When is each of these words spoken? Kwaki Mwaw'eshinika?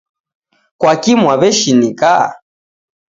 Kwaki 0.79 1.13
Mwaw'eshinika? 1.19 2.13